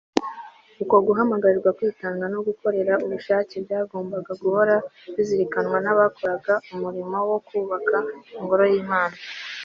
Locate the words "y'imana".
8.73-9.15